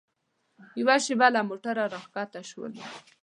یوه 0.79 0.95
شېبه 1.05 1.27
له 1.35 1.41
موټره 1.49 1.83
راښکته 1.93 2.41
شولو. 2.49 2.81